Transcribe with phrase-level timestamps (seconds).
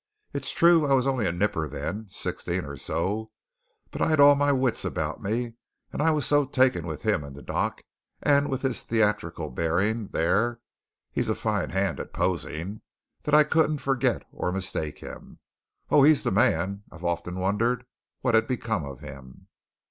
[0.33, 3.29] It's true I was only a nipper then sixteen or so
[3.91, 5.53] but I'd all my wits about me,
[5.93, 7.83] and I was so taken with him in the dock,
[8.19, 10.59] and with his theatrical bearing there
[11.11, 12.81] he's a fine hand at posing
[13.25, 15.37] that I couldn't forget or mistake him.
[15.91, 16.81] Oh, he's the man!
[16.91, 17.85] I've often wondered
[18.21, 19.49] what had become of him."